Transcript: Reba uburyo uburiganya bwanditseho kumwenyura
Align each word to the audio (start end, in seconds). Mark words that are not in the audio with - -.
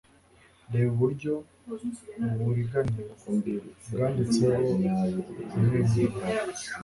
Reba 0.71 0.89
uburyo 0.95 1.33
uburiganya 2.39 3.03
bwanditseho 3.85 4.59
kumwenyura 5.49 6.19